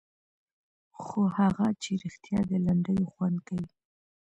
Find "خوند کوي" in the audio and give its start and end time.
3.13-3.69